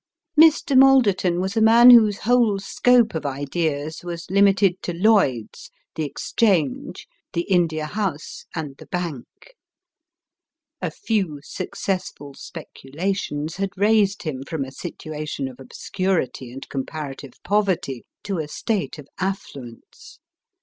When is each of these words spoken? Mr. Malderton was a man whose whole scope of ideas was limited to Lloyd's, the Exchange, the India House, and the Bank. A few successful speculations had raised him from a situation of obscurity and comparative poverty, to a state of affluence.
Mr. 0.35 0.75
Malderton 0.75 1.39
was 1.39 1.55
a 1.55 1.61
man 1.61 1.91
whose 1.91 2.21
whole 2.21 2.57
scope 2.57 3.13
of 3.13 3.23
ideas 3.23 4.01
was 4.03 4.31
limited 4.31 4.81
to 4.81 4.93
Lloyd's, 4.93 5.69
the 5.93 6.03
Exchange, 6.03 7.05
the 7.33 7.41
India 7.43 7.85
House, 7.85 8.45
and 8.55 8.75
the 8.77 8.87
Bank. 8.87 9.27
A 10.81 10.89
few 10.89 11.39
successful 11.43 12.33
speculations 12.33 13.57
had 13.57 13.77
raised 13.77 14.23
him 14.23 14.41
from 14.41 14.65
a 14.65 14.71
situation 14.71 15.47
of 15.47 15.59
obscurity 15.59 16.51
and 16.51 16.67
comparative 16.67 17.33
poverty, 17.43 18.03
to 18.23 18.39
a 18.39 18.47
state 18.47 18.97
of 18.97 19.07
affluence. 19.19 20.17